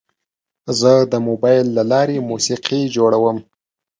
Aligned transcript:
زه 0.79 0.91
د 1.11 1.13
موبایل 1.27 1.65
له 1.77 1.83
لارې 1.91 2.25
موسیقي 2.29 2.81
جوړوم. 2.95 3.37